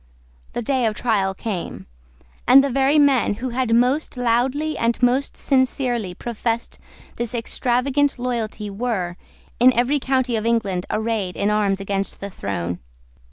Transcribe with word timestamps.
The 0.53 0.63
day 0.63 0.87
of 0.87 0.95
trial 0.95 1.35
came; 1.35 1.85
and 2.47 2.63
the 2.63 2.71
very 2.71 2.97
men 2.97 3.35
who 3.35 3.49
had 3.49 3.75
most 3.75 4.17
loudly 4.17 4.75
and 4.75 4.99
most 5.03 5.37
sincerely 5.37 6.15
professed 6.15 6.79
this 7.17 7.35
extravagant 7.35 8.17
loyalty 8.17 8.67
were, 8.71 9.15
in 9.59 9.71
every 9.73 9.99
county 9.99 10.35
of 10.37 10.45
England 10.47 10.87
arrayed 10.89 11.35
in 11.35 11.51
arms 11.51 11.79
against 11.79 12.19
the 12.19 12.31
throne. 12.31 12.79